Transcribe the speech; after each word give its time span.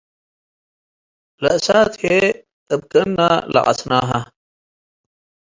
ለእሳት 1.41 1.93
ህዬ 2.01 2.19
እብ 2.73 2.81
ክእና 2.91 3.19
ለአቀስናሀ። 3.53 4.09